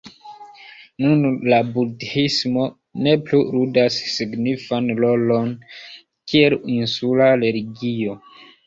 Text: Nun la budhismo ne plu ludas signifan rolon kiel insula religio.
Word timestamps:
Nun 1.03 1.27
la 1.53 1.59
budhismo 1.75 2.65
ne 3.09 3.15
plu 3.29 3.43
ludas 3.59 4.01
signifan 4.15 4.91
rolon 5.05 5.55
kiel 6.33 6.61
insula 6.81 7.35
religio. 7.47 8.23